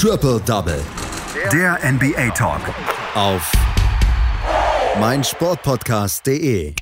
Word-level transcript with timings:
Triple 0.00 0.40
Double. 0.46 0.80
Der 1.52 1.76
NBA 1.82 2.30
Talk. 2.30 2.60
Auf 3.16 3.50
meinsportpodcast.de. 5.00 6.72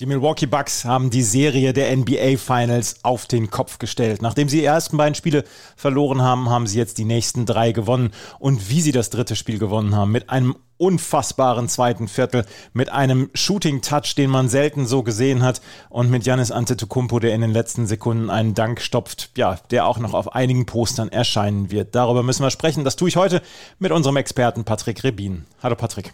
Die 0.00 0.06
Milwaukee 0.06 0.46
Bucks 0.46 0.86
haben 0.86 1.10
die 1.10 1.22
Serie 1.22 1.74
der 1.74 1.94
NBA 1.94 2.38
Finals 2.38 3.04
auf 3.04 3.26
den 3.26 3.50
Kopf 3.50 3.78
gestellt. 3.78 4.22
Nachdem 4.22 4.48
sie 4.48 4.60
die 4.60 4.64
ersten 4.64 4.96
beiden 4.96 5.14
Spiele 5.14 5.44
verloren 5.76 6.22
haben, 6.22 6.48
haben 6.48 6.66
sie 6.66 6.78
jetzt 6.78 6.96
die 6.96 7.04
nächsten 7.04 7.44
drei 7.44 7.72
gewonnen. 7.72 8.12
Und 8.38 8.70
wie 8.70 8.80
sie 8.80 8.92
das 8.92 9.10
dritte 9.10 9.36
Spiel 9.36 9.58
gewonnen 9.58 9.94
haben, 9.94 10.10
mit 10.10 10.30
einem 10.30 10.56
unfassbaren 10.80 11.68
zweiten 11.68 12.08
Viertel, 12.08 12.46
mit 12.72 12.90
einem 12.90 13.30
Shooting-Touch, 13.34 14.14
den 14.16 14.30
man 14.30 14.48
selten 14.48 14.86
so 14.86 15.02
gesehen 15.02 15.42
hat 15.42 15.60
und 15.90 16.10
mit 16.10 16.24
Janis 16.24 16.50
Antetokounmpo, 16.50 17.20
der 17.20 17.34
in 17.34 17.42
den 17.42 17.52
letzten 17.52 17.86
Sekunden 17.86 18.30
einen 18.30 18.54
Dank 18.54 18.80
stopft, 18.80 19.30
ja, 19.36 19.58
der 19.70 19.86
auch 19.86 19.98
noch 19.98 20.14
auf 20.14 20.34
einigen 20.34 20.66
Postern 20.66 21.10
erscheinen 21.10 21.70
wird. 21.70 21.94
Darüber 21.94 22.22
müssen 22.22 22.42
wir 22.42 22.50
sprechen. 22.50 22.84
Das 22.84 22.96
tue 22.96 23.08
ich 23.08 23.16
heute 23.16 23.42
mit 23.78 23.92
unserem 23.92 24.16
Experten 24.16 24.64
Patrick 24.64 25.04
Rebin. 25.04 25.44
Hallo 25.62 25.76
Patrick. 25.76 26.12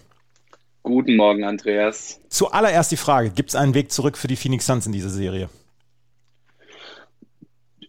Guten 0.82 1.16
Morgen, 1.16 1.44
Andreas. 1.44 2.20
Zuallererst 2.28 2.92
die 2.92 2.96
Frage: 2.96 3.30
Gibt 3.30 3.50
es 3.50 3.56
einen 3.56 3.74
Weg 3.74 3.90
zurück 3.90 4.16
für 4.18 4.28
die 4.28 4.36
Phoenix 4.36 4.66
Suns 4.66 4.86
in 4.86 4.92
dieser 4.92 5.10
Serie? 5.10 5.48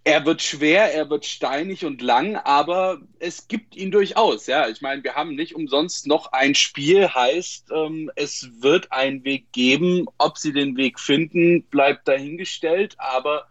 Er 0.08 0.26
wird 0.26 0.42
schwer, 0.42 0.94
er 0.94 1.10
wird 1.10 1.26
steinig 1.26 1.84
und 1.84 2.02
lang, 2.02 2.38
aber 2.38 3.02
es 3.20 3.50
gibt 3.50 3.76
ihn 3.76 3.92
durchaus. 3.92 4.48
Ja, 4.48 4.70
ich 4.70 4.80
meine, 4.80 5.04
wir 5.04 5.16
haben 5.16 5.36
nicht 5.36 5.54
umsonst 5.54 6.08
noch 6.08 6.32
ein 6.32 6.56
Spiel, 6.56 7.10
heißt, 7.10 7.72
ähm, 7.76 8.10
es 8.16 8.50
wird 8.62 8.94
einen 8.94 9.26
Weg 9.26 9.52
geben. 9.52 10.06
Ob 10.18 10.38
sie 10.38 10.54
den 10.54 10.78
Weg 10.78 10.98
finden, 11.02 11.64
bleibt 11.64 12.08
dahingestellt, 12.08 12.96
aber 12.98 13.48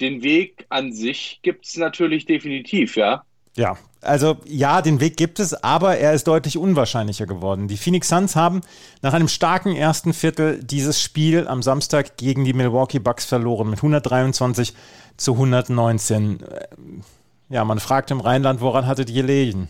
den 0.00 0.24
Weg 0.24 0.66
an 0.70 0.92
sich 0.92 1.38
gibt 1.42 1.66
es 1.66 1.76
natürlich 1.76 2.26
definitiv, 2.26 2.96
ja. 2.96 3.24
Ja, 3.56 3.76
also 4.00 4.36
ja, 4.46 4.82
den 4.82 5.00
Weg 5.00 5.16
gibt 5.16 5.38
es, 5.38 5.54
aber 5.54 5.96
er 5.96 6.12
ist 6.12 6.26
deutlich 6.26 6.58
unwahrscheinlicher 6.58 7.26
geworden. 7.26 7.68
Die 7.68 7.76
Phoenix 7.76 8.08
Suns 8.08 8.34
haben 8.34 8.62
nach 9.00 9.12
einem 9.12 9.28
starken 9.28 9.76
ersten 9.76 10.12
Viertel 10.12 10.62
dieses 10.62 11.00
Spiel 11.00 11.46
am 11.46 11.62
Samstag 11.62 12.16
gegen 12.16 12.44
die 12.44 12.52
Milwaukee 12.52 12.98
Bucks 12.98 13.24
verloren 13.24 13.70
mit 13.70 13.78
123 13.78 14.74
zu 15.16 15.34
119. 15.34 16.38
Ja, 17.48 17.64
man 17.64 17.78
fragt 17.78 18.10
im 18.10 18.20
Rheinland, 18.20 18.60
woran 18.60 18.86
hattet 18.86 19.10
ihr 19.10 19.22
gelegen? 19.22 19.68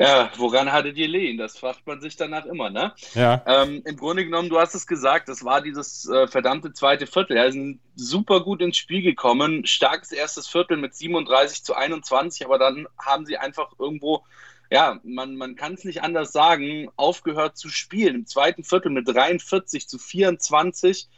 Ja, 0.00 0.30
woran 0.38 0.72
hattet 0.72 0.96
ihr 0.96 1.08
Lehen? 1.08 1.36
Das 1.36 1.58
fragt 1.58 1.86
man 1.86 2.00
sich 2.00 2.16
danach 2.16 2.46
immer, 2.46 2.70
ne? 2.70 2.94
Ja. 3.12 3.42
Ähm, 3.44 3.82
Im 3.84 3.96
Grunde 3.98 4.24
genommen, 4.24 4.48
du 4.48 4.58
hast 4.58 4.74
es 4.74 4.86
gesagt, 4.86 5.28
das 5.28 5.44
war 5.44 5.60
dieses 5.60 6.08
äh, 6.08 6.26
verdammte 6.26 6.72
zweite 6.72 7.06
Viertel. 7.06 7.36
Er 7.36 7.48
ist 7.48 7.58
super 7.96 8.40
gut 8.40 8.62
ins 8.62 8.78
Spiel 8.78 9.02
gekommen. 9.02 9.66
Starkes 9.66 10.10
erstes 10.10 10.48
Viertel 10.48 10.78
mit 10.78 10.94
37 10.94 11.64
zu 11.64 11.74
21, 11.74 12.46
aber 12.46 12.58
dann 12.58 12.86
haben 12.98 13.26
sie 13.26 13.36
einfach 13.36 13.72
irgendwo, 13.78 14.24
ja, 14.70 14.98
man, 15.04 15.36
man 15.36 15.54
kann 15.54 15.74
es 15.74 15.84
nicht 15.84 16.02
anders 16.02 16.32
sagen, 16.32 16.88
aufgehört 16.96 17.58
zu 17.58 17.68
spielen. 17.68 18.14
Im 18.14 18.26
zweiten 18.26 18.64
Viertel 18.64 18.92
mit 18.92 19.06
43 19.06 19.86
zu 19.86 19.98
24 19.98 21.10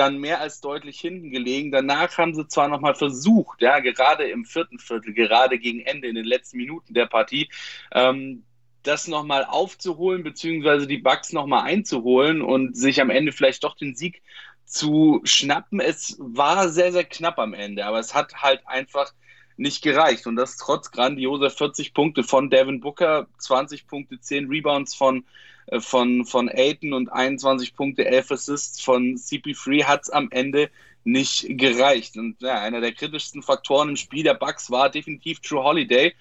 dann 0.00 0.18
mehr 0.18 0.40
als 0.40 0.62
deutlich 0.62 0.98
hinten 0.98 1.30
gelegen. 1.30 1.70
Danach 1.70 2.16
haben 2.16 2.34
sie 2.34 2.48
zwar 2.48 2.68
nochmal 2.68 2.94
versucht, 2.94 3.60
ja, 3.60 3.80
gerade 3.80 4.24
im 4.24 4.46
vierten 4.46 4.78
Viertel, 4.78 5.12
gerade 5.12 5.58
gegen 5.58 5.80
Ende, 5.80 6.08
in 6.08 6.14
den 6.14 6.24
letzten 6.24 6.56
Minuten 6.56 6.94
der 6.94 7.04
Partie, 7.04 7.50
ähm, 7.92 8.42
das 8.82 9.08
nochmal 9.08 9.44
aufzuholen, 9.44 10.22
beziehungsweise 10.22 10.86
die 10.86 10.96
Bugs 10.96 11.34
nochmal 11.34 11.64
einzuholen 11.64 12.40
und 12.40 12.74
sich 12.74 13.02
am 13.02 13.10
Ende 13.10 13.30
vielleicht 13.30 13.62
doch 13.62 13.76
den 13.76 13.94
Sieg 13.94 14.22
zu 14.64 15.20
schnappen. 15.24 15.80
Es 15.80 16.16
war 16.18 16.70
sehr, 16.70 16.92
sehr 16.92 17.04
knapp 17.04 17.38
am 17.38 17.52
Ende, 17.52 17.84
aber 17.84 17.98
es 17.98 18.14
hat 18.14 18.36
halt 18.36 18.66
einfach 18.66 19.12
nicht 19.58 19.82
gereicht. 19.82 20.26
Und 20.26 20.36
das 20.36 20.56
trotz 20.56 20.90
grandioser 20.92 21.50
40 21.50 21.92
Punkte 21.92 22.22
von 22.22 22.48
Devin 22.48 22.80
Booker, 22.80 23.26
20 23.36 23.86
Punkte, 23.86 24.18
10 24.18 24.48
Rebounds 24.48 24.94
von 24.94 25.26
von, 25.78 26.24
von 26.24 26.48
Aiton 26.48 26.92
und 26.92 27.12
21 27.12 27.74
Punkte, 27.74 28.06
11 28.06 28.32
Assists 28.32 28.80
von 28.80 29.16
CP3 29.16 29.84
hat 29.84 30.02
es 30.02 30.10
am 30.10 30.28
Ende 30.30 30.70
nicht 31.04 31.46
gereicht. 31.48 32.16
Und 32.16 32.42
ja, 32.42 32.60
einer 32.60 32.80
der 32.80 32.92
kritischsten 32.92 33.42
Faktoren 33.42 33.90
im 33.90 33.96
Spiel 33.96 34.24
der 34.24 34.34
Bucks 34.34 34.70
war 34.70 34.90
definitiv 34.90 35.40
True 35.40 35.62
Holiday. 35.62 36.14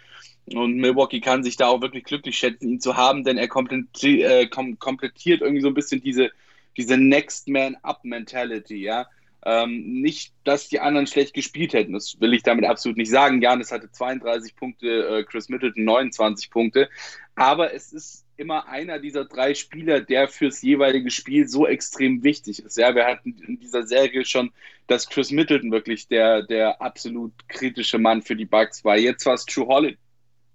Und 0.54 0.78
Milwaukee 0.78 1.20
kann 1.20 1.44
sich 1.44 1.58
da 1.58 1.68
auch 1.68 1.82
wirklich 1.82 2.04
glücklich 2.04 2.38
schätzen, 2.38 2.70
ihn 2.70 2.80
zu 2.80 2.96
haben, 2.96 3.24
denn 3.24 3.38
er 3.38 3.48
komplettiert, 3.48 4.32
äh, 4.32 4.48
kom 4.48 4.80
komplettiert 4.80 5.42
irgendwie 5.42 5.62
so 5.62 5.68
ein 5.68 5.74
bisschen 5.74 6.02
diese, 6.02 6.32
diese 6.78 6.98
Next 6.98 7.48
Man 7.48 7.76
Up 7.84 8.04
Mentality, 8.04 8.78
ja. 8.78 9.08
Ähm, 9.46 10.02
nicht, 10.02 10.34
dass 10.44 10.68
die 10.68 10.82
anderen 10.82 11.08
schlecht 11.08 11.34
gespielt 11.34 11.74
hätten, 11.74 11.94
das 11.94 12.20
will 12.20 12.34
ich 12.34 12.44
damit 12.44 12.66
absolut 12.66 12.98
nicht 12.98 13.10
sagen. 13.10 13.42
Janis 13.42 13.72
hatte 13.72 13.90
32 13.90 14.56
Punkte, 14.56 15.20
äh, 15.20 15.24
Chris 15.24 15.48
Middleton 15.48 15.86
29 15.86 16.50
Punkte, 16.50 16.90
aber 17.36 17.74
es 17.74 17.94
ist 17.94 18.26
immer 18.40 18.68
einer 18.68 19.00
dieser 19.00 19.26
drei 19.26 19.54
Spieler, 19.54 20.00
der 20.00 20.28
fürs 20.28 20.62
jeweilige 20.62 21.12
Spiel 21.12 21.48
so 21.48 21.68
extrem 21.68 22.24
wichtig 22.24 22.64
ist. 22.64 22.78
Ja, 22.78 22.96
wir 22.96 23.06
hatten 23.06 23.36
in 23.46 23.60
dieser 23.60 23.86
Serie 23.86 24.24
schon, 24.26 24.52
dass 24.88 25.10
Chris 25.10 25.32
Middleton 25.32 25.72
wirklich 25.72 26.08
der, 26.08 26.44
der 26.44 26.82
absolut 26.82 27.34
kritische 27.50 28.00
Mann 28.00 28.22
für 28.22 28.36
die 28.36 28.46
Bucks 28.46 28.84
war. 28.86 28.98
Jetzt 28.98 29.26
war 29.26 29.34
es 29.34 29.46
True 29.46 29.68
Holiday. 29.68 29.98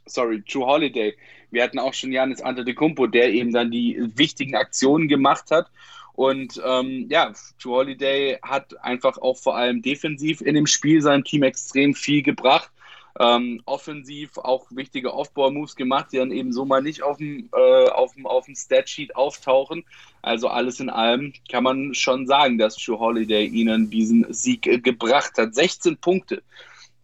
Sorry, 0.07 0.43
True 0.43 0.67
Holiday. 0.67 1.15
Wir 1.51 1.63
hatten 1.63 1.79
auch 1.79 1.95
schon 1.95 2.11
Janis 2.11 2.41
Antetokounmpo, 2.41 3.07
der 3.07 3.33
eben 3.33 3.53
dann 3.53 3.71
die 3.71 3.99
wichtigen 4.17 4.57
Aktionen 4.57 5.07
gemacht 5.07 5.51
hat. 5.51 5.71
Und 6.15 6.61
ähm, 6.65 7.07
ja, 7.11 7.33
True 7.61 7.77
Holiday 7.77 8.39
hat 8.43 8.83
einfach 8.83 9.19
auch 9.19 9.37
vor 9.37 9.57
allem 9.57 9.83
defensiv 9.83 10.41
in 10.41 10.55
dem 10.55 10.67
Spiel 10.67 11.03
seinem 11.03 11.25
Team 11.25 11.43
extrem 11.43 11.95
viel 11.95 12.23
gebracht. 12.23 12.71
Ähm, 13.21 13.63
offensiv 13.65 14.39
auch 14.39 14.67
wichtige 14.71 15.15
Off-Ball-Moves 15.15 15.77
gemacht, 15.77 16.09
die 16.13 16.17
dann 16.17 16.33
eben 16.33 16.53
so 16.53 16.65
mal 16.65 16.83
nicht 16.83 17.03
auf 17.03 17.19
dem, 17.19 17.49
äh, 17.53 17.89
auf 17.89 18.15
dem, 18.15 18.27
auf 18.27 18.47
dem 18.47 18.57
Statsheet 18.57 19.15
auftauchen. 19.15 19.85
Also 20.21 20.49
alles 20.49 20.81
in 20.81 20.91
allem 20.91 21.33
kann 21.49 21.63
man 21.63 21.95
schon 21.95 22.27
sagen, 22.27 22.59
dass 22.59 22.77
True 22.77 22.99
Holiday 22.99 23.47
ihnen 23.47 23.89
diesen 23.89 24.33
Sieg 24.33 24.67
äh, 24.67 24.79
gebracht 24.79 25.39
hat. 25.39 25.55
16 25.55 25.99
Punkte 25.99 26.43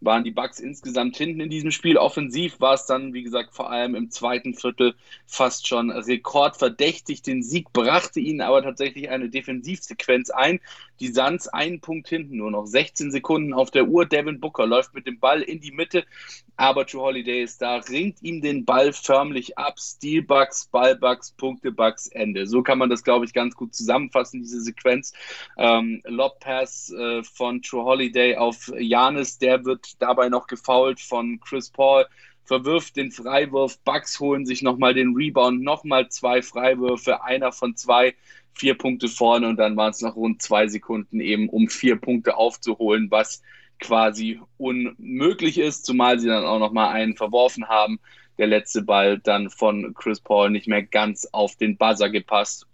waren 0.01 0.23
die 0.23 0.31
Bucks 0.31 0.59
insgesamt 0.59 1.15
hinten 1.15 1.39
in 1.41 1.49
diesem 1.49 1.71
Spiel. 1.71 1.97
Offensiv 1.97 2.59
war 2.59 2.73
es 2.73 2.85
dann, 2.85 3.13
wie 3.13 3.23
gesagt, 3.23 3.53
vor 3.53 3.69
allem 3.69 3.95
im 3.95 4.09
zweiten 4.09 4.55
Viertel 4.55 4.95
fast 5.27 5.67
schon 5.67 5.91
rekordverdächtig. 5.91 7.21
Den 7.21 7.43
Sieg 7.43 7.71
brachte 7.71 8.19
ihnen 8.19 8.41
aber 8.41 8.63
tatsächlich 8.63 9.09
eine 9.09 9.29
Defensivsequenz 9.29 10.31
ein. 10.31 10.59
Die 11.01 11.07
Suns 11.07 11.47
einen 11.47 11.81
Punkt 11.81 12.07
hinten, 12.07 12.37
nur 12.37 12.51
noch 12.51 12.67
16 12.67 13.09
Sekunden 13.09 13.53
auf 13.53 13.71
der 13.71 13.87
Uhr. 13.87 14.05
Devin 14.05 14.39
Booker 14.39 14.67
läuft 14.67 14.93
mit 14.93 15.07
dem 15.07 15.19
Ball 15.19 15.41
in 15.41 15.59
die 15.59 15.71
Mitte, 15.71 16.05
aber 16.57 16.85
True 16.85 17.01
Holiday 17.01 17.41
ist 17.41 17.59
da, 17.59 17.77
ringt 17.77 18.21
ihm 18.21 18.39
den 18.39 18.65
Ball 18.65 18.93
förmlich 18.93 19.57
ab. 19.57 19.79
Steelbucks, 19.79 20.67
Ballbucks, 20.67 21.31
Punktebucks, 21.31 22.05
Ende. 22.05 22.45
So 22.45 22.61
kann 22.61 22.77
man 22.77 22.91
das, 22.91 23.03
glaube 23.03 23.25
ich, 23.25 23.33
ganz 23.33 23.55
gut 23.55 23.73
zusammenfassen, 23.73 24.41
diese 24.41 24.61
Sequenz. 24.61 25.13
Ähm, 25.57 26.03
Lobpass 26.05 26.91
äh, 26.91 27.23
von 27.23 27.63
True 27.63 27.83
Holiday 27.83 28.35
auf 28.35 28.71
Janis, 28.77 29.39
der 29.39 29.65
wird 29.65 29.99
dabei 29.99 30.29
noch 30.29 30.45
gefoult 30.45 30.99
von 30.99 31.39
Chris 31.39 31.71
Paul, 31.71 32.05
verwirft 32.51 32.97
den 32.97 33.11
Freiwurf, 33.13 33.79
Bucks 33.85 34.19
holen 34.19 34.45
sich 34.45 34.61
nochmal 34.61 34.93
den 34.93 35.15
Rebound, 35.15 35.61
nochmal 35.61 36.09
zwei 36.09 36.41
Freiwürfe, 36.41 37.23
einer 37.23 37.53
von 37.53 37.77
zwei, 37.77 38.13
vier 38.53 38.77
Punkte 38.77 39.07
vorne 39.07 39.47
und 39.47 39.55
dann 39.55 39.77
waren 39.77 39.91
es 39.91 40.01
noch 40.01 40.17
rund 40.17 40.41
zwei 40.41 40.67
Sekunden 40.67 41.21
eben, 41.21 41.47
um 41.47 41.69
vier 41.69 41.95
Punkte 41.95 42.35
aufzuholen, 42.35 43.09
was 43.09 43.41
quasi 43.79 44.41
unmöglich 44.57 45.59
ist, 45.59 45.85
zumal 45.85 46.19
sie 46.19 46.27
dann 46.27 46.43
auch 46.43 46.59
nochmal 46.59 46.89
einen 46.93 47.15
verworfen 47.15 47.69
haben. 47.69 48.01
Der 48.37 48.47
letzte 48.47 48.81
Ball 48.81 49.17
dann 49.17 49.49
von 49.49 49.93
Chris 49.93 50.19
Paul 50.19 50.49
nicht 50.49 50.67
mehr 50.67 50.83
ganz 50.83 51.25
auf 51.31 51.55
den 51.55 51.77
Buzzer 51.77 52.09
gepasst. 52.09 52.67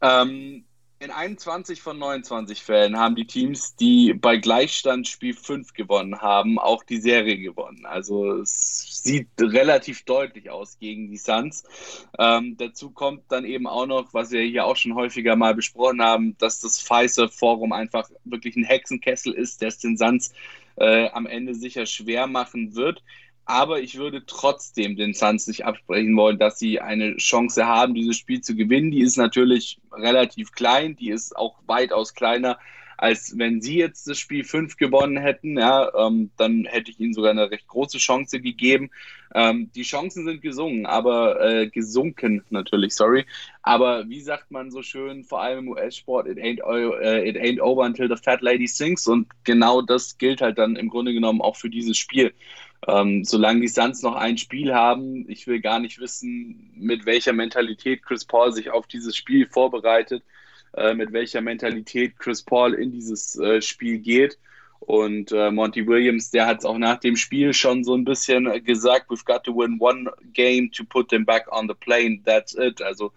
Ähm, 0.00 0.66
in 1.00 1.10
21 1.10 1.80
von 1.80 1.98
29 1.98 2.62
Fällen 2.62 2.98
haben 2.98 3.16
die 3.16 3.26
Teams, 3.26 3.74
die 3.74 4.12
bei 4.12 4.36
Gleichstand 4.36 5.08
Spiel 5.08 5.32
5 5.32 5.72
gewonnen 5.72 6.20
haben, 6.20 6.58
auch 6.58 6.84
die 6.84 6.98
Serie 6.98 7.38
gewonnen. 7.38 7.86
Also 7.86 8.36
es 8.36 9.02
sieht 9.02 9.28
relativ 9.40 10.04
deutlich 10.04 10.50
aus 10.50 10.78
gegen 10.78 11.10
die 11.10 11.16
Suns. 11.16 11.64
Ähm, 12.18 12.58
dazu 12.58 12.90
kommt 12.90 13.22
dann 13.32 13.46
eben 13.46 13.66
auch 13.66 13.86
noch, 13.86 14.12
was 14.12 14.30
wir 14.30 14.42
hier 14.42 14.66
auch 14.66 14.76
schon 14.76 14.94
häufiger 14.94 15.36
mal 15.36 15.54
besprochen 15.54 16.02
haben, 16.02 16.36
dass 16.36 16.60
das 16.60 16.82
Pfizer 16.82 17.30
Forum 17.30 17.72
einfach 17.72 18.10
wirklich 18.24 18.54
ein 18.56 18.64
Hexenkessel 18.64 19.32
ist, 19.32 19.62
der 19.62 19.68
es 19.68 19.78
den 19.78 19.96
Suns 19.96 20.34
äh, 20.76 21.08
am 21.10 21.24
Ende 21.24 21.54
sicher 21.54 21.86
schwer 21.86 22.26
machen 22.26 22.74
wird. 22.74 23.02
Aber 23.44 23.80
ich 23.80 23.98
würde 23.98 24.24
trotzdem 24.26 24.96
den 24.96 25.14
Suns 25.14 25.46
nicht 25.46 25.64
absprechen 25.64 26.16
wollen, 26.16 26.38
dass 26.38 26.58
sie 26.58 26.80
eine 26.80 27.16
Chance 27.16 27.66
haben, 27.66 27.94
dieses 27.94 28.16
Spiel 28.16 28.40
zu 28.40 28.54
gewinnen. 28.54 28.90
Die 28.90 29.00
ist 29.00 29.16
natürlich 29.16 29.80
relativ 29.92 30.52
klein, 30.52 30.94
die 30.94 31.10
ist 31.10 31.36
auch 31.36 31.56
weitaus 31.66 32.14
kleiner 32.14 32.58
als 33.00 33.38
wenn 33.38 33.62
sie 33.62 33.78
jetzt 33.78 34.06
das 34.08 34.18
Spiel 34.18 34.44
5 34.44 34.76
gewonnen 34.76 35.16
hätten. 35.16 35.58
Ja, 35.58 35.90
ähm, 35.94 36.30
dann 36.36 36.66
hätte 36.66 36.90
ich 36.90 37.00
ihnen 37.00 37.14
sogar 37.14 37.30
eine 37.30 37.50
recht 37.50 37.66
große 37.66 37.96
Chance 37.96 38.42
gegeben. 38.42 38.90
Ähm, 39.34 39.70
die 39.74 39.84
Chancen 39.84 40.26
sind 40.26 40.42
gesungen, 40.42 40.84
aber 40.84 41.40
äh, 41.40 41.68
gesunken 41.68 42.44
natürlich, 42.50 42.94
sorry. 42.94 43.24
Aber 43.62 44.06
wie 44.10 44.20
sagt 44.20 44.50
man 44.50 44.70
so 44.70 44.82
schön, 44.82 45.24
vor 45.24 45.40
allem 45.40 45.60
im 45.60 45.68
US-Sport, 45.68 46.28
it, 46.28 46.36
ain't, 46.36 46.60
uh, 46.62 46.92
it 47.00 47.38
ain't 47.38 47.62
over 47.62 47.84
until 47.84 48.06
the 48.06 48.22
fat 48.22 48.42
lady 48.42 48.66
sings. 48.66 49.06
Und 49.06 49.28
genau 49.44 49.80
das 49.80 50.18
gilt 50.18 50.42
halt 50.42 50.58
dann 50.58 50.76
im 50.76 50.90
Grunde 50.90 51.14
genommen 51.14 51.40
auch 51.40 51.56
für 51.56 51.70
dieses 51.70 51.96
Spiel. 51.96 52.34
Ähm, 52.88 53.24
solange 53.24 53.60
die 53.60 53.68
Suns 53.68 54.02
noch 54.02 54.14
ein 54.14 54.38
Spiel 54.38 54.74
haben, 54.74 55.28
ich 55.28 55.46
will 55.46 55.60
gar 55.60 55.80
nicht 55.80 56.00
wissen, 56.00 56.70
mit 56.74 57.04
welcher 57.04 57.32
Mentalität 57.32 58.02
Chris 58.02 58.24
Paul 58.24 58.52
sich 58.52 58.70
auf 58.70 58.86
dieses 58.86 59.16
Spiel 59.16 59.46
vorbereitet, 59.46 60.22
äh, 60.74 60.94
mit 60.94 61.12
welcher 61.12 61.42
Mentalität 61.42 62.18
Chris 62.18 62.42
Paul 62.42 62.74
in 62.74 62.90
dieses 62.90 63.38
äh, 63.38 63.60
Spiel 63.60 63.98
geht. 63.98 64.38
Und 64.80 65.30
äh, 65.30 65.50
Monty 65.50 65.86
Williams, 65.86 66.30
der 66.30 66.46
hat 66.46 66.60
es 66.60 66.64
auch 66.64 66.78
nach 66.78 66.98
dem 66.98 67.16
Spiel 67.16 67.52
schon 67.52 67.84
so 67.84 67.94
ein 67.94 68.04
bisschen 68.04 68.64
gesagt, 68.64 69.10
we've 69.10 69.26
got 69.26 69.44
to 69.44 69.54
win 69.54 69.76
one 69.78 70.10
game 70.32 70.70
to 70.72 70.82
put 70.84 71.10
them 71.10 71.26
back 71.26 71.46
on 71.52 71.68
the 71.68 71.74
plane, 71.74 72.22
that's 72.24 72.54
it. 72.54 72.80
Also 72.80 73.12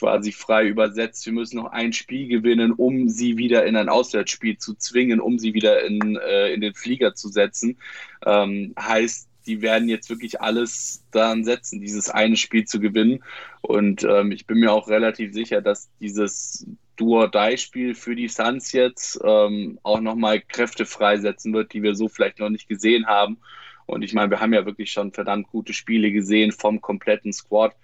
quasi 0.00 0.32
frei 0.32 0.66
übersetzt, 0.66 1.26
wir 1.26 1.34
müssen 1.34 1.58
noch 1.58 1.72
ein 1.72 1.92
Spiel 1.92 2.26
gewinnen, 2.26 2.72
um 2.72 3.10
sie 3.10 3.36
wieder 3.36 3.66
in 3.66 3.76
ein 3.76 3.90
Auswärtsspiel 3.90 4.56
zu 4.56 4.74
zwingen, 4.74 5.20
um 5.20 5.38
sie 5.38 5.52
wieder 5.52 5.84
in, 5.84 6.16
äh, 6.16 6.52
in 6.54 6.62
den 6.62 6.74
Flieger 6.74 7.14
zu 7.14 7.28
setzen. 7.28 7.78
Ähm, 8.24 8.74
heißt, 8.80 9.28
die 9.46 9.60
werden 9.60 9.90
jetzt 9.90 10.08
wirklich 10.08 10.40
alles 10.40 11.04
daran 11.10 11.44
setzen, 11.44 11.80
dieses 11.80 12.08
eine 12.08 12.36
Spiel 12.36 12.64
zu 12.64 12.80
gewinnen. 12.80 13.22
Und 13.60 14.04
ähm, 14.04 14.32
ich 14.32 14.46
bin 14.46 14.58
mir 14.58 14.72
auch 14.72 14.88
relativ 14.88 15.34
sicher, 15.34 15.60
dass 15.60 15.90
dieses 16.00 16.66
Duo-Die-Spiel 16.96 17.94
für 17.94 18.16
die 18.16 18.28
Suns 18.28 18.72
jetzt 18.72 19.20
ähm, 19.22 19.78
auch 19.82 20.00
nochmal 20.00 20.40
Kräfte 20.40 20.86
freisetzen 20.86 21.52
wird, 21.52 21.74
die 21.74 21.82
wir 21.82 21.94
so 21.94 22.08
vielleicht 22.08 22.38
noch 22.38 22.48
nicht 22.48 22.68
gesehen 22.68 23.06
haben. 23.06 23.38
Und 23.84 24.02
ich 24.02 24.14
meine, 24.14 24.30
wir 24.30 24.40
haben 24.40 24.54
ja 24.54 24.64
wirklich 24.64 24.92
schon 24.92 25.12
verdammt 25.12 25.48
gute 25.48 25.74
Spiele 25.74 26.10
gesehen 26.10 26.52
vom 26.52 26.80
kompletten 26.80 27.34
Squad. 27.34 27.74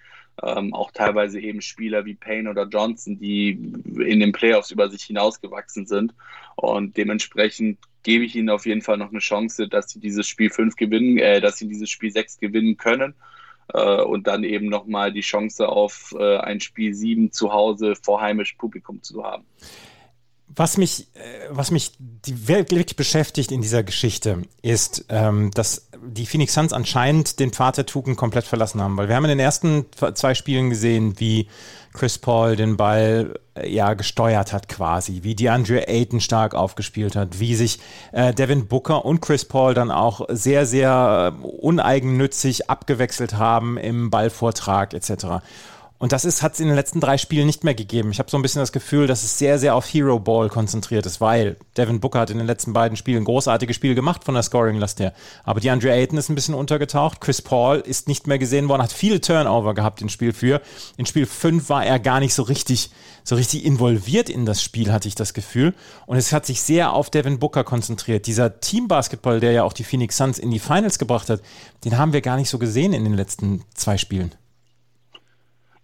Ähm, 0.43 0.73
auch 0.73 0.91
teilweise 0.91 1.39
eben 1.39 1.61
Spieler 1.61 2.05
wie 2.05 2.13
Payne 2.13 2.49
oder 2.49 2.67
Johnson, 2.67 3.17
die 3.17 3.49
in 3.49 4.19
den 4.19 4.31
Playoffs 4.31 4.71
über 4.71 4.89
sich 4.89 5.03
hinausgewachsen 5.03 5.87
sind. 5.87 6.13
Und 6.55 6.95
dementsprechend 6.97 7.79
gebe 8.03 8.23
ich 8.23 8.35
ihnen 8.35 8.49
auf 8.49 8.65
jeden 8.65 8.81
Fall 8.81 8.97
noch 8.97 9.09
eine 9.09 9.19
Chance, 9.19 9.67
dass 9.67 9.89
sie 9.89 9.99
dieses 9.99 10.27
Spiel 10.27 10.49
5 10.49 10.75
gewinnen, 10.75 11.17
äh, 11.17 11.41
dass 11.41 11.57
sie 11.57 11.67
dieses 11.67 11.89
Spiel 11.89 12.11
6 12.11 12.37
gewinnen 12.39 12.77
können 12.77 13.15
äh, 13.73 14.01
und 14.01 14.27
dann 14.27 14.43
eben 14.43 14.67
nochmal 14.67 15.11
die 15.11 15.21
Chance 15.21 15.67
auf 15.67 16.15
äh, 16.17 16.37
ein 16.37 16.59
Spiel 16.59 16.93
7 16.93 17.31
zu 17.31 17.51
Hause 17.51 17.95
vor 18.01 18.21
heimischem 18.21 18.57
Publikum 18.57 19.01
zu 19.03 19.23
haben. 19.23 19.43
Was 20.47 20.77
mich, 20.77 21.07
äh, 21.15 21.49
was 21.49 21.71
mich 21.71 21.91
wirklich 21.99 22.95
beschäftigt 22.95 23.51
in 23.51 23.61
dieser 23.61 23.83
Geschichte 23.83 24.43
ist, 24.61 25.05
ähm, 25.09 25.51
dass 25.51 25.86
die 26.17 26.25
Phoenix 26.25 26.53
Suns 26.53 26.73
anscheinend 26.73 27.39
den 27.39 27.51
Pfad 27.51 27.77
der 27.77 27.85
Tugend 27.85 28.17
komplett 28.17 28.45
verlassen 28.45 28.81
haben, 28.81 28.97
weil 28.97 29.07
wir 29.07 29.15
haben 29.15 29.25
in 29.25 29.29
den 29.29 29.39
ersten 29.39 29.85
zwei 30.15 30.33
Spielen 30.33 30.69
gesehen, 30.69 31.19
wie 31.19 31.47
Chris 31.93 32.17
Paul 32.17 32.55
den 32.55 32.77
Ball 32.77 33.39
äh, 33.55 33.69
ja 33.69 33.93
gesteuert 33.93 34.53
hat 34.53 34.67
quasi, 34.67 35.23
wie 35.23 35.35
DeAndre 35.35 35.87
Ayton 35.87 36.19
stark 36.19 36.53
aufgespielt 36.53 37.15
hat, 37.15 37.39
wie 37.39 37.55
sich 37.55 37.79
äh, 38.11 38.33
Devin 38.33 38.67
Booker 38.67 39.03
und 39.03 39.21
Chris 39.21 39.45
Paul 39.45 39.73
dann 39.73 39.91
auch 39.91 40.21
sehr, 40.29 40.65
sehr 40.65 41.33
äh, 41.41 41.45
uneigennützig 41.45 42.69
abgewechselt 42.69 43.33
haben 43.33 43.77
im 43.77 44.09
Ballvortrag 44.09 44.93
etc. 44.93 45.41
Und 45.99 46.11
das 46.11 46.25
ist, 46.25 46.43
hat 46.43 46.53
es 46.53 46.59
in 46.59 46.67
den 46.67 46.75
letzten 46.75 46.99
drei 46.99 47.17
Spielen 47.17 47.47
nicht 47.47 47.63
mehr 47.63 47.73
gegeben. 47.73 48.11
Ich 48.11 48.19
habe 48.19 48.29
so 48.29 48.37
ein 48.37 48.43
bisschen 48.43 48.61
das 48.61 48.71
Gefühl, 48.71 49.07
dass 49.07 49.23
es 49.23 49.39
sehr, 49.39 49.57
sehr 49.57 49.73
auf 49.73 49.91
Hero 49.91 50.19
Ball 50.19 50.47
konzentriert 50.47 51.07
ist, 51.07 51.21
weil 51.21 51.57
Devin 51.75 51.99
Booker 51.99 52.19
hat 52.19 52.29
in 52.29 52.37
den 52.37 52.45
letzten 52.45 52.73
beiden 52.73 52.95
Spielen 52.97 53.23
großartige 53.23 53.73
Spiele 53.73 53.95
gemacht 53.95 54.23
von 54.23 54.35
der 54.35 54.43
Scoring-Last 54.43 54.99
her. 54.99 55.13
Aber 55.43 55.59
die 55.59 55.71
Andre 55.71 55.91
Ayton 55.91 56.19
ist 56.19 56.29
ein 56.29 56.35
bisschen 56.35 56.53
untergetaucht. 56.53 57.19
Chris 57.19 57.41
Paul 57.41 57.77
ist 57.77 58.07
nicht 58.07 58.27
mehr 58.27 58.37
gesehen 58.37 58.69
worden, 58.69 58.83
hat 58.83 58.91
viele 58.91 59.21
Turnover 59.21 59.73
gehabt 59.73 60.01
in 60.01 60.09
Spiel 60.09 60.33
4. 60.33 60.61
In 60.97 61.07
Spiel 61.07 61.25
5 61.25 61.67
war 61.69 61.83
er 61.83 61.99
gar 61.99 62.19
nicht 62.19 62.35
so 62.35 62.43
richtig, 62.43 62.91
so 63.23 63.35
richtig 63.35 63.65
involviert 63.65 64.29
in 64.29 64.45
das 64.45 64.61
Spiel, 64.61 64.91
hatte 64.91 65.07
ich 65.07 65.15
das 65.15 65.33
Gefühl. 65.33 65.73
Und 66.05 66.17
es 66.17 66.31
hat 66.31 66.45
sich 66.45 66.61
sehr 66.61 66.93
auf 66.93 67.09
Devin 67.09 67.39
Booker 67.39 67.63
konzentriert. 67.63 68.27
Dieser 68.27 68.59
Team-Basketball, 68.59 69.39
der 69.39 69.51
ja 69.51 69.63
auch 69.63 69.73
die 69.73 69.83
Phoenix 69.83 70.17
Suns 70.17 70.37
in 70.37 70.51
die 70.51 70.59
Finals 70.59 70.99
gebracht 70.99 71.31
hat, 71.31 71.41
den 71.85 71.97
haben 71.97 72.13
wir 72.13 72.21
gar 72.21 72.37
nicht 72.37 72.49
so 72.49 72.59
gesehen 72.59 72.93
in 72.93 73.03
den 73.03 73.13
letzten 73.15 73.63
zwei 73.73 73.97
Spielen. 73.97 74.35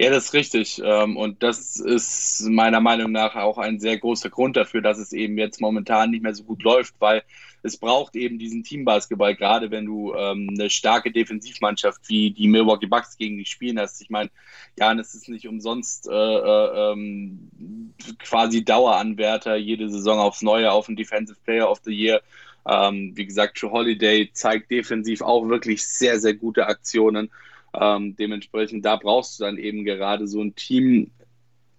Ja, 0.03 0.09
das 0.09 0.25
ist 0.25 0.33
richtig. 0.33 0.81
Ähm, 0.83 1.15
und 1.15 1.43
das 1.43 1.77
ist 1.77 2.41
meiner 2.49 2.81
Meinung 2.81 3.13
nach 3.13 3.35
auch 3.35 3.57
ein 3.57 3.79
sehr 3.79 3.97
großer 3.97 4.29
Grund 4.29 4.57
dafür, 4.57 4.81
dass 4.81 4.97
es 4.97 5.13
eben 5.13 5.37
jetzt 5.37 5.61
momentan 5.61 6.11
nicht 6.11 6.23
mehr 6.23 6.35
so 6.35 6.43
gut 6.43 6.61
läuft, 6.61 6.95
weil 6.99 7.23
es 7.61 7.77
braucht 7.77 8.17
eben 8.17 8.37
diesen 8.37 8.65
Teambasketball, 8.65 9.33
gerade 9.33 9.71
wenn 9.71 9.85
du 9.85 10.13
ähm, 10.13 10.49
eine 10.51 10.69
starke 10.69 11.09
Defensivmannschaft 11.09 12.01
wie 12.09 12.31
die 12.31 12.49
Milwaukee 12.49 12.87
Bucks 12.87 13.15
gegen 13.17 13.37
dich 13.37 13.49
spielen 13.49 13.79
hast. 13.79 14.01
Ich 14.01 14.09
meine, 14.09 14.29
ja, 14.77 14.91
es 14.91 15.15
ist 15.15 15.29
nicht 15.29 15.47
umsonst 15.47 16.09
äh, 16.09 16.11
äh, 16.11 16.91
ähm, 16.91 17.93
quasi 18.19 18.65
Daueranwärter 18.65 19.55
jede 19.55 19.89
Saison 19.89 20.19
aufs 20.19 20.41
Neue 20.41 20.69
auf 20.73 20.87
den 20.87 20.97
Defensive 20.97 21.39
Player 21.45 21.71
of 21.71 21.79
the 21.85 21.93
Year. 21.93 22.21
Ähm, 22.67 23.13
wie 23.15 23.25
gesagt, 23.25 23.57
True 23.57 23.71
Holiday 23.71 24.29
zeigt 24.33 24.69
defensiv 24.69 25.21
auch 25.21 25.47
wirklich 25.47 25.87
sehr, 25.87 26.19
sehr 26.19 26.33
gute 26.33 26.67
Aktionen. 26.67 27.31
Ähm, 27.73 28.15
dementsprechend, 28.15 28.85
da 28.85 28.95
brauchst 28.95 29.39
du 29.39 29.43
dann 29.43 29.57
eben 29.57 29.83
gerade 29.83 30.27
so 30.27 30.41
ein 30.41 30.55
Team. 30.55 31.11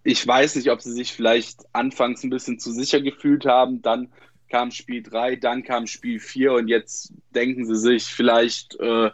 Ich 0.02 0.26
weiß 0.26 0.56
nicht, 0.56 0.70
ob 0.70 0.80
sie 0.80 0.92
sich 0.92 1.12
vielleicht 1.12 1.62
anfangs 1.72 2.22
ein 2.24 2.30
bisschen 2.30 2.58
zu 2.58 2.72
sicher 2.72 3.00
gefühlt 3.00 3.46
haben. 3.46 3.80
Dann 3.82 4.08
kam 4.48 4.70
Spiel 4.70 5.02
3, 5.02 5.36
dann 5.36 5.62
kam 5.62 5.86
Spiel 5.86 6.20
4 6.20 6.52
und 6.52 6.68
jetzt 6.68 7.12
denken 7.34 7.64
sie 7.64 7.76
sich 7.76 8.04
vielleicht, 8.04 8.78
äh, 8.78 9.10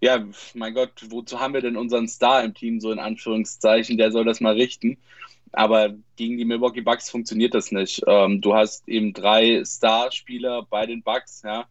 ja, 0.00 0.24
mein 0.54 0.74
Gott, 0.74 0.92
wozu 1.08 1.40
haben 1.40 1.54
wir 1.54 1.62
denn 1.62 1.76
unseren 1.76 2.08
Star 2.08 2.42
im 2.44 2.54
Team, 2.54 2.80
so 2.80 2.90
in 2.90 2.98
Anführungszeichen, 2.98 3.96
der 3.96 4.12
soll 4.12 4.24
das 4.24 4.40
mal 4.40 4.54
richten. 4.54 4.98
Aber 5.52 5.94
gegen 6.16 6.36
die 6.36 6.44
Milwaukee 6.44 6.80
Bucks 6.80 7.08
funktioniert 7.08 7.54
das 7.54 7.70
nicht. 7.70 8.02
Ähm, 8.06 8.40
du 8.40 8.54
hast 8.54 8.88
eben 8.88 9.12
drei 9.12 9.62
Starspieler 9.64 10.66
bei 10.68 10.84
den 10.84 11.02
Bucks, 11.02 11.42
ja, 11.44 11.66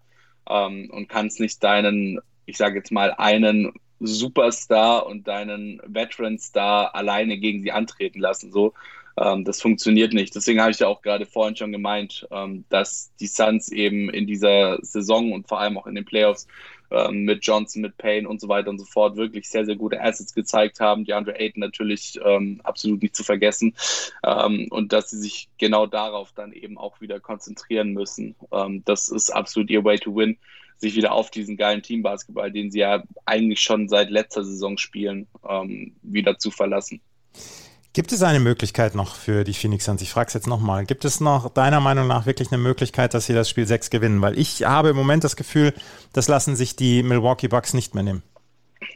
ähm, 0.49 0.89
und 0.91 1.09
kannst 1.09 1.39
nicht 1.39 1.61
deinen, 1.63 2.19
ich 2.45 2.57
sage 2.57 2.77
jetzt 2.77 2.91
mal, 2.91 3.11
einen 3.11 3.73
Superstar 4.07 5.05
und 5.05 5.27
deinen 5.27 5.81
Veteran-Star 5.85 6.93
alleine 6.95 7.37
gegen 7.37 7.61
sie 7.61 7.71
antreten 7.71 8.19
lassen. 8.19 8.51
So, 8.51 8.73
ähm, 9.17 9.43
das 9.45 9.61
funktioniert 9.61 10.13
nicht. 10.13 10.35
Deswegen 10.35 10.61
habe 10.61 10.71
ich 10.71 10.79
ja 10.79 10.87
auch 10.87 11.01
gerade 11.01 11.25
vorhin 11.25 11.55
schon 11.55 11.71
gemeint, 11.71 12.27
ähm, 12.31 12.65
dass 12.69 13.11
die 13.19 13.27
Suns 13.27 13.71
eben 13.71 14.09
in 14.09 14.27
dieser 14.27 14.79
Saison 14.81 15.31
und 15.31 15.47
vor 15.47 15.59
allem 15.59 15.77
auch 15.77 15.87
in 15.87 15.95
den 15.95 16.05
Playoffs 16.05 16.47
ähm, 16.91 17.23
mit 17.23 17.45
Johnson, 17.45 17.81
mit 17.81 17.97
Payne 17.97 18.27
und 18.27 18.39
so 18.41 18.47
weiter 18.47 18.69
und 18.69 18.79
so 18.79 18.85
fort 18.85 19.15
wirklich 19.15 19.49
sehr, 19.49 19.65
sehr 19.65 19.75
gute 19.75 20.01
Assets 20.01 20.33
gezeigt 20.33 20.79
haben. 20.79 21.05
Die 21.05 21.13
Andre 21.13 21.39
Ayton 21.39 21.61
natürlich 21.61 22.19
ähm, 22.23 22.61
absolut 22.63 23.01
nicht 23.01 23.15
zu 23.15 23.23
vergessen. 23.23 23.75
Ähm, 24.23 24.67
und 24.69 24.93
dass 24.93 25.09
sie 25.09 25.19
sich 25.19 25.49
genau 25.57 25.85
darauf 25.85 26.31
dann 26.33 26.53
eben 26.53 26.77
auch 26.77 27.01
wieder 27.01 27.19
konzentrieren 27.19 27.93
müssen. 27.93 28.35
Ähm, 28.51 28.83
das 28.85 29.09
ist 29.09 29.29
absolut 29.29 29.69
ihr 29.69 29.83
Way 29.83 29.99
to 29.99 30.15
win 30.15 30.37
sich 30.83 30.95
wieder 30.95 31.13
auf 31.13 31.31
diesen 31.31 31.57
geilen 31.57 31.81
Teambasketball, 31.81 32.51
den 32.51 32.69
sie 32.69 32.79
ja 32.79 33.03
eigentlich 33.25 33.61
schon 33.61 33.89
seit 33.89 34.11
letzter 34.11 34.43
Saison 34.43 34.77
spielen, 34.77 35.27
ähm, 35.49 35.95
wieder 36.03 36.37
zu 36.37 36.51
verlassen. 36.51 37.01
Gibt 37.93 38.11
es 38.11 38.23
eine 38.23 38.39
Möglichkeit 38.39 38.95
noch 38.95 39.15
für 39.15 39.43
die 39.43 39.53
Phoenix 39.53 39.85
Suns? 39.85 40.01
Ich 40.01 40.09
frage 40.09 40.27
es 40.27 40.33
jetzt 40.33 40.47
nochmal. 40.47 40.85
Gibt 40.85 41.05
es 41.05 41.19
noch 41.19 41.49
deiner 41.49 41.79
Meinung 41.79 42.07
nach 42.07 42.25
wirklich 42.25 42.51
eine 42.51 42.61
Möglichkeit, 42.61 43.13
dass 43.13 43.27
sie 43.27 43.33
das 43.33 43.49
Spiel 43.49 43.67
6 43.67 43.91
gewinnen? 43.91 44.19
Weil 44.21 44.37
ich 44.37 44.63
habe 44.63 44.89
im 44.89 44.95
Moment 44.95 45.23
das 45.23 45.35
Gefühl, 45.35 45.73
das 46.11 46.27
lassen 46.27 46.55
sich 46.55 46.75
die 46.75 47.03
Milwaukee 47.03 47.47
Bucks 47.47 47.73
nicht 47.73 47.93
mehr 47.93 48.03
nehmen. 48.03 48.23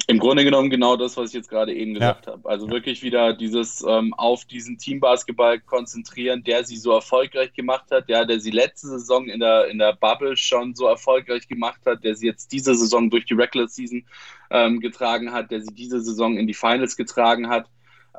Im 0.08 0.20
Grunde 0.20 0.44
genommen 0.44 0.70
genau 0.70 0.96
das, 0.96 1.18
was 1.18 1.30
ich 1.30 1.36
jetzt 1.36 1.50
gerade 1.50 1.74
eben 1.74 1.94
gesagt 1.94 2.26
ja. 2.28 2.34
habe. 2.34 2.50
Also 2.50 2.70
wirklich 2.70 3.04
wieder 3.04 3.34
dieses 3.34 3.84
ähm, 3.88 4.14
auf 4.14 4.46
diesen 4.46 4.78
Teambasketball 4.78 5.60
konzentrieren, 5.60 6.44
der 6.44 6.64
sie 6.64 6.78
so 6.78 6.92
erfolgreich 6.94 7.54
gemacht 7.54 7.86
hat, 7.92 8.08
ja, 8.10 8.26
der 8.26 8.40
sie 8.40 8.52
letzte 8.52 8.88
Saison 8.88 9.28
in 9.28 9.40
der, 9.40 9.68
in 9.68 9.78
der 9.78 9.94
Bubble 9.94 10.38
schon 10.38 10.76
so 10.76 10.88
erfolgreich 10.88 11.48
gemacht 11.48 11.82
hat, 11.86 12.04
der 12.04 12.16
sie 12.16 12.28
jetzt 12.28 12.52
diese 12.52 12.76
Saison 12.76 13.10
durch 13.10 13.26
die 13.26 13.34
Regular 13.34 13.68
Season 13.68 14.06
ähm, 14.50 14.80
getragen 14.80 15.32
hat, 15.32 15.52
der 15.52 15.62
sie 15.62 15.74
diese 15.74 16.02
Saison 16.02 16.38
in 16.38 16.48
die 16.48 16.54
Finals 16.54 16.96
getragen 16.96 17.50
hat. 17.50 17.68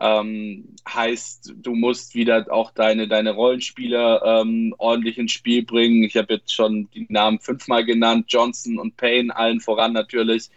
Ähm, 0.00 0.76
heißt, 0.88 1.54
du 1.56 1.74
musst 1.74 2.14
wieder 2.14 2.46
auch 2.50 2.70
deine, 2.70 3.08
deine 3.08 3.32
Rollenspieler 3.32 4.42
ähm, 4.42 4.74
ordentlich 4.78 5.18
ins 5.18 5.32
Spiel 5.32 5.64
bringen. 5.64 6.04
Ich 6.04 6.16
habe 6.16 6.34
jetzt 6.34 6.54
schon 6.54 6.88
die 6.94 7.06
Namen 7.08 7.40
fünfmal 7.40 7.84
genannt, 7.84 8.26
Johnson 8.28 8.78
und 8.78 8.96
Payne, 8.96 9.34
allen 9.34 9.60
voran 9.60 9.92
natürlich. 9.92 10.50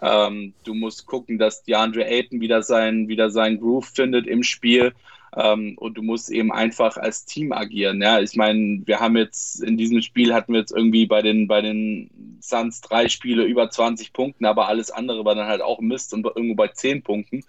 Ähm, 0.00 0.52
du 0.64 0.74
musst 0.74 1.06
gucken, 1.06 1.38
dass 1.38 1.62
DeAndre 1.62 2.06
Ayton 2.06 2.40
wieder, 2.40 2.62
sein, 2.62 3.08
wieder 3.08 3.30
seinen 3.30 3.60
Groove 3.60 3.86
findet 3.94 4.26
im 4.26 4.42
Spiel. 4.42 4.92
Ähm, 5.34 5.76
und 5.78 5.94
du 5.94 6.02
musst 6.02 6.30
eben 6.30 6.52
einfach 6.52 6.96
als 6.96 7.24
Team 7.24 7.52
agieren. 7.52 8.02
Ja, 8.02 8.20
ich 8.20 8.36
meine, 8.36 8.82
wir 8.84 9.00
haben 9.00 9.16
jetzt 9.16 9.62
in 9.62 9.76
diesem 9.76 10.02
Spiel 10.02 10.34
hatten 10.34 10.52
wir 10.52 10.60
jetzt 10.60 10.72
irgendwie 10.72 11.06
bei 11.06 11.22
den, 11.22 11.48
bei 11.48 11.62
den 11.62 12.38
Suns 12.40 12.80
drei 12.82 13.08
Spiele 13.08 13.44
über 13.44 13.70
20 13.70 14.12
Punkten, 14.12 14.44
aber 14.44 14.68
alles 14.68 14.90
andere 14.90 15.24
war 15.24 15.34
dann 15.34 15.48
halt 15.48 15.62
auch 15.62 15.80
Mist 15.80 16.12
und 16.12 16.26
irgendwo 16.26 16.54
bei 16.54 16.68
10 16.68 17.02
Punkten. 17.02 17.44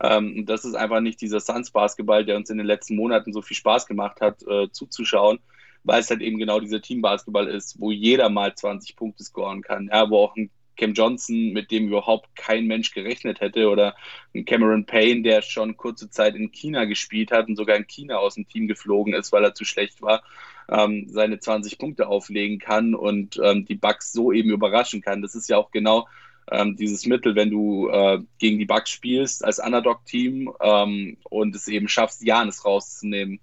Ähm, 0.00 0.46
das 0.46 0.64
ist 0.64 0.74
einfach 0.74 1.00
nicht 1.00 1.20
dieser 1.20 1.40
Suns-Basketball, 1.40 2.24
der 2.24 2.36
uns 2.36 2.50
in 2.50 2.58
den 2.58 2.66
letzten 2.66 2.94
Monaten 2.96 3.32
so 3.32 3.42
viel 3.42 3.56
Spaß 3.56 3.86
gemacht 3.86 4.20
hat, 4.20 4.42
äh, 4.46 4.70
zuzuschauen 4.70 5.40
weil 5.84 6.00
es 6.00 6.10
halt 6.10 6.22
eben 6.22 6.38
genau 6.38 6.60
dieser 6.60 6.80
Teambasketball 6.80 7.46
ist, 7.46 7.78
wo 7.78 7.92
jeder 7.92 8.30
mal 8.30 8.54
20 8.54 8.96
Punkte 8.96 9.22
scoren 9.22 9.62
kann, 9.62 9.90
ja, 9.92 10.08
wo 10.10 10.18
auch 10.18 10.34
ein 10.34 10.50
Cam 10.76 10.92
Johnson, 10.92 11.52
mit 11.52 11.70
dem 11.70 11.88
überhaupt 11.88 12.34
kein 12.36 12.66
Mensch 12.66 12.92
gerechnet 12.92 13.40
hätte, 13.40 13.68
oder 13.68 13.94
ein 14.34 14.44
Cameron 14.44 14.86
Payne, 14.86 15.22
der 15.22 15.42
schon 15.42 15.76
kurze 15.76 16.10
Zeit 16.10 16.34
in 16.34 16.52
China 16.52 16.84
gespielt 16.84 17.30
hat 17.30 17.48
und 17.48 17.56
sogar 17.56 17.76
in 17.76 17.86
China 17.86 18.16
aus 18.16 18.34
dem 18.34 18.48
Team 18.48 18.68
geflogen 18.68 19.14
ist, 19.14 19.32
weil 19.32 19.44
er 19.44 19.54
zu 19.54 19.64
schlecht 19.64 20.02
war, 20.02 20.22
ähm, 20.68 21.06
seine 21.08 21.38
20 21.38 21.78
Punkte 21.78 22.08
auflegen 22.08 22.58
kann 22.58 22.94
und 22.94 23.40
ähm, 23.42 23.64
die 23.64 23.74
Bucks 23.76 24.12
so 24.12 24.32
eben 24.32 24.50
überraschen 24.50 25.00
kann. 25.00 25.22
Das 25.22 25.34
ist 25.34 25.48
ja 25.48 25.56
auch 25.56 25.70
genau 25.70 26.06
ähm, 26.50 26.76
dieses 26.76 27.06
Mittel, 27.06 27.34
wenn 27.34 27.50
du 27.50 27.88
äh, 27.88 28.20
gegen 28.38 28.58
die 28.58 28.66
Bucks 28.66 28.90
spielst 28.90 29.44
als 29.44 29.58
Underdog-Team 29.58 30.52
ähm, 30.60 31.16
und 31.24 31.54
es 31.54 31.68
eben 31.68 31.88
schaffst, 31.88 32.22
Janis 32.22 32.64
rauszunehmen. 32.64 33.40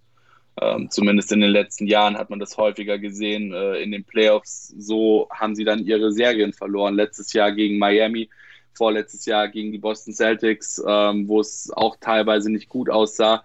Ähm, 0.62 0.92
zumindest 0.92 1.32
in 1.32 1.42
den 1.42 1.50
letzten 1.50 1.88
Jahren 1.88 2.18
hat 2.18 2.30
man 2.30 2.40
das 2.40 2.56
häufiger 2.56 3.00
gesehen. 3.00 3.52
Äh, 3.52 3.78
in 3.82 3.92
den 3.92 4.04
Playoffs 4.04 4.68
so 4.78 5.28
haben 5.32 5.56
sie 5.56 5.64
dann 5.64 5.84
ihre 5.84 6.12
Serien 6.12 6.54
verloren. 6.54 6.94
Letztes 6.94 7.34
Jahr 7.34 7.52
gegen 7.52 7.80
Miami, 7.80 8.30
vorletztes 8.74 9.26
Jahr 9.26 9.48
gegen 9.48 9.72
die 9.72 9.80
Boston 9.80 10.14
Celtics, 10.14 10.82
ähm, 10.88 11.28
wo 11.28 11.40
es 11.40 11.72
auch 11.74 11.98
teilweise 12.00 12.52
nicht 12.52 12.70
gut 12.70 12.92
aussah. 12.92 13.44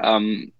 Ähm, 0.00 0.52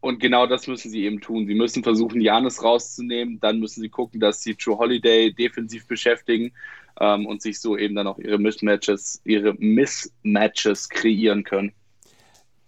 und 0.00 0.20
genau 0.20 0.46
das 0.46 0.68
müssen 0.68 0.90
sie 0.90 1.04
eben 1.04 1.20
tun. 1.20 1.46
Sie 1.46 1.54
müssen 1.54 1.82
versuchen, 1.82 2.20
Janis 2.20 2.62
rauszunehmen. 2.62 3.40
Dann 3.40 3.58
müssen 3.58 3.80
sie 3.80 3.88
gucken, 3.88 4.20
dass 4.20 4.42
sie 4.42 4.54
True 4.54 4.78
Holiday 4.78 5.32
defensiv 5.32 5.88
beschäftigen 5.88 6.52
ähm, 7.00 7.26
und 7.26 7.42
sich 7.42 7.58
so 7.58 7.76
eben 7.76 7.96
dann 7.96 8.06
auch 8.06 8.18
ihre 8.18 8.38
Mismatches, 8.38 9.20
ihre 9.24 9.54
Mismatches 9.54 10.88
kreieren 10.88 11.42
können. 11.42 11.72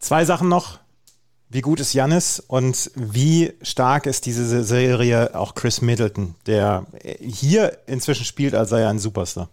Zwei 0.00 0.24
Sachen 0.24 0.48
noch. 0.48 0.80
Wie 1.48 1.60
gut 1.60 1.78
ist 1.78 1.92
Janis 1.94 2.40
und 2.40 2.90
wie 2.96 3.52
stark 3.62 4.06
ist 4.06 4.26
diese 4.26 4.64
Serie 4.64 5.34
auch 5.34 5.54
Chris 5.54 5.80
Middleton, 5.80 6.34
der 6.46 6.86
hier 7.20 7.78
inzwischen 7.86 8.24
spielt, 8.24 8.54
als 8.54 8.70
sei 8.70 8.80
er 8.80 8.90
ein 8.90 8.98
Superstar? 8.98 9.48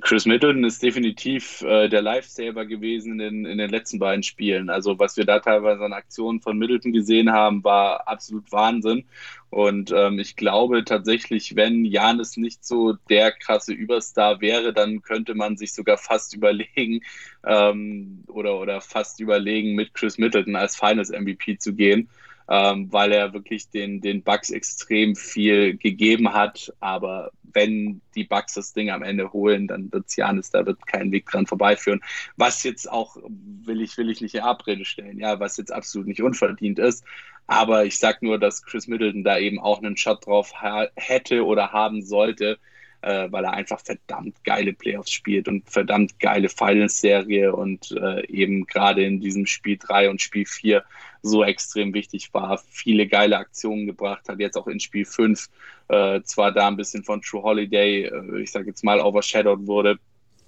Chris 0.00 0.26
Middleton 0.26 0.64
ist 0.64 0.82
definitiv 0.82 1.62
äh, 1.62 1.88
der 1.88 2.02
Lifesaver 2.02 2.66
gewesen 2.66 3.20
in, 3.20 3.44
in 3.44 3.58
den 3.58 3.70
letzten 3.70 3.98
beiden 3.98 4.22
Spielen. 4.22 4.70
Also 4.70 4.98
was 4.98 5.16
wir 5.16 5.24
da 5.24 5.40
teilweise 5.40 5.84
an 5.84 5.92
Aktionen 5.92 6.40
von 6.40 6.58
Middleton 6.58 6.92
gesehen 6.92 7.32
haben, 7.32 7.64
war 7.64 8.06
absolut 8.08 8.50
Wahnsinn. 8.52 9.04
Und 9.50 9.92
ähm, 9.92 10.18
ich 10.18 10.36
glaube 10.36 10.84
tatsächlich, 10.84 11.56
wenn 11.56 11.84
Janis 11.84 12.36
nicht 12.36 12.64
so 12.64 12.94
der 13.08 13.32
krasse 13.32 13.72
Überstar 13.72 14.40
wäre, 14.40 14.72
dann 14.72 15.02
könnte 15.02 15.34
man 15.34 15.56
sich 15.56 15.72
sogar 15.72 15.96
fast 15.96 16.34
überlegen 16.34 17.00
ähm, 17.46 18.24
oder, 18.26 18.58
oder 18.60 18.80
fast 18.80 19.20
überlegen, 19.20 19.74
mit 19.74 19.94
Chris 19.94 20.18
Middleton 20.18 20.56
als 20.56 20.76
Finals 20.76 21.10
MVP 21.10 21.58
zu 21.58 21.74
gehen 21.74 22.08
ähm, 22.48 22.90
weil 22.92 23.12
er 23.12 23.32
wirklich 23.32 23.70
den, 23.70 24.00
den 24.00 24.22
Bucks 24.22 24.50
extrem 24.50 25.16
viel 25.16 25.76
gegeben 25.76 26.32
hat. 26.32 26.72
Aber 26.80 27.30
wenn 27.42 28.00
die 28.14 28.24
Bucks 28.24 28.54
das 28.54 28.72
Ding 28.72 28.90
am 28.90 29.02
Ende 29.02 29.32
holen, 29.32 29.68
dann 29.68 29.92
wird 29.92 30.16
Janis, 30.16 30.50
da 30.50 30.64
wird 30.64 30.86
kein 30.86 31.12
Weg 31.12 31.26
dran 31.26 31.46
vorbeiführen. 31.46 32.00
Was 32.36 32.62
jetzt 32.62 32.90
auch, 32.90 33.16
will 33.26 33.82
ich, 33.82 33.96
will 33.98 34.10
ich 34.10 34.20
nicht 34.20 34.34
in 34.34 34.40
Abrede 34.40 34.84
stellen, 34.84 35.18
ja, 35.18 35.38
was 35.40 35.56
jetzt 35.56 35.72
absolut 35.72 36.08
nicht 36.08 36.22
unverdient 36.22 36.78
ist. 36.78 37.04
Aber 37.46 37.84
ich 37.84 37.98
sag 37.98 38.22
nur, 38.22 38.38
dass 38.38 38.62
Chris 38.62 38.88
Middleton 38.88 39.24
da 39.24 39.38
eben 39.38 39.58
auch 39.58 39.78
einen 39.78 39.96
Shot 39.96 40.26
drauf 40.26 40.52
hätte 40.96 41.44
oder 41.44 41.72
haben 41.72 42.02
sollte, 42.02 42.58
äh, 43.02 43.30
weil 43.30 43.44
er 43.44 43.52
einfach 43.52 43.80
verdammt 43.80 44.42
geile 44.44 44.72
Playoffs 44.72 45.12
spielt 45.12 45.48
und 45.48 45.68
verdammt 45.70 46.18
geile 46.18 46.48
Finals-Serie 46.48 47.54
und 47.54 47.92
äh, 47.92 48.26
eben 48.26 48.66
gerade 48.66 49.04
in 49.04 49.20
diesem 49.20 49.46
Spiel 49.46 49.78
3 49.78 50.10
und 50.10 50.20
Spiel 50.20 50.46
4 50.46 50.84
so 51.22 51.44
extrem 51.44 51.94
wichtig 51.94 52.32
war, 52.32 52.60
viele 52.70 53.06
geile 53.06 53.38
Aktionen 53.38 53.86
gebracht 53.86 54.28
hat, 54.28 54.40
jetzt 54.40 54.56
auch 54.56 54.66
in 54.66 54.80
Spiel 54.80 55.04
5 55.04 55.48
äh, 55.88 56.22
zwar 56.22 56.52
da 56.52 56.68
ein 56.68 56.76
bisschen 56.76 57.04
von 57.04 57.22
True 57.22 57.42
Holiday, 57.42 58.04
äh, 58.04 58.40
ich 58.40 58.52
sage 58.52 58.66
jetzt 58.66 58.84
mal, 58.84 59.00
overshadowed 59.00 59.66
wurde, 59.66 59.98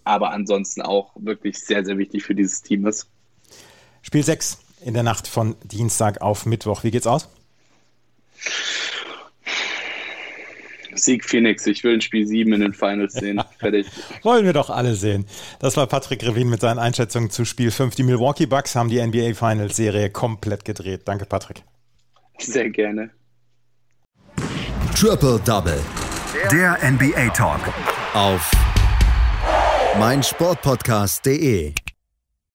aber 0.05 0.31
ansonsten 0.31 0.83
auch 0.83 1.13
wirklich 1.17 1.59
sehr, 1.59 1.85
sehr 1.85 1.99
wichtig 1.99 2.25
für 2.25 2.35
dieses 2.35 2.63
Team 2.63 2.87
ist. 2.87 3.09
Spiel 4.03 4.23
6 4.23 4.59
in 4.85 4.95
der 4.95 5.03
Nacht 5.03 5.29
von 5.29 5.57
Dienstag 5.65 6.23
auf 6.23 6.47
Mittwoch. 6.47 6.85
Wie 6.85 6.91
geht's 6.91 7.07
aus? 7.07 7.29
Sieg 10.95 11.25
Phoenix. 11.25 11.67
Ich 11.67 11.85
will 11.85 11.95
ein 11.95 12.01
Spiel 12.01 12.27
7 12.27 12.53
in 12.53 12.61
den 12.61 12.75
Finals 12.75 13.15
sehen. 13.15 13.43
Fertig. 13.59 13.87
Wollen 14.23 14.45
wir 14.45 14.53
doch 14.53 14.71
alle 14.71 14.95
sehen. 14.95 15.27
Das 15.59 15.77
war 15.77 15.87
Patrick 15.87 16.23
Revin 16.25 16.49
mit 16.49 16.61
seinen 16.61 16.79
Einschätzungen 16.79 17.31
zu 17.31 17.45
Spiel 17.45 17.71
5. 17.71 17.95
Die 17.95 18.03
Milwaukee 18.03 18.47
Bucks 18.47 18.75
haben 18.75 18.89
die 18.89 19.05
NBA 19.05 19.35
Finals 19.35 19.77
Serie 19.77 20.11
komplett 20.11 20.65
gedreht. 20.65 21.03
Danke, 21.05 21.27
Patrick. 21.27 21.63
Sehr 22.39 22.71
gerne. 22.71 23.11
Triple 24.95 25.41
Double. 25.45 25.81
Der 26.51 26.79
NBA 26.83 27.29
Talk. 27.31 27.61
Auf 28.15 28.51
meinsportpodcast.de. 29.99 31.75